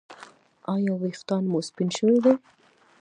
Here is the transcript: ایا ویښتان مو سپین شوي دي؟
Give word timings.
ایا 0.73 0.93
ویښتان 1.01 1.43
مو 1.51 1.59
سپین 1.67 1.89
شوي 1.97 2.17
دي؟ 2.23 2.33